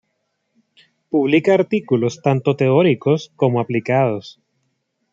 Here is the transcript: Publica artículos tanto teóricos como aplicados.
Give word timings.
Publica 1.11 1.53
artículos 1.53 2.13
tanto 2.23 2.55
teóricos 2.55 3.31
como 3.35 3.59
aplicados. 3.59 4.41